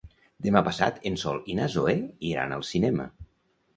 Demà 0.45 0.61
passat 0.67 0.97
en 1.11 1.19
Sol 1.23 1.37
i 1.55 1.57
na 1.59 1.67
Zoè 1.75 1.95
iran 2.33 2.57
al 2.57 2.67
cinema. 2.71 3.07